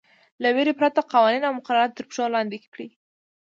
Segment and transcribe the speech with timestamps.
[0.41, 2.87] له وېرې پرته قوانین او مقررات تر پښو لاندې کړي.